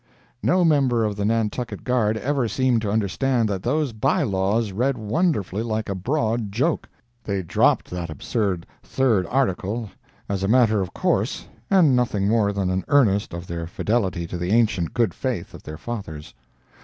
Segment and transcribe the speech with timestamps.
[0.41, 4.97] No member of the Nantucket Guard ever seemed to understand that those by laws read
[4.97, 6.89] wonderfully like a broad joke.
[7.23, 9.91] They dropped that absurd third article,
[10.27, 14.39] as a matter of course, and nothing more than an earnest of their fidelity to
[14.39, 16.33] the ancient good faith of their fathers.